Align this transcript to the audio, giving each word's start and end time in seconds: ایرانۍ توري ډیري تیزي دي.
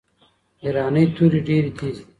ایرانۍ 0.63 1.05
توري 1.15 1.39
ډیري 1.47 1.71
تیزي 1.77 2.03
دي. 2.03 2.03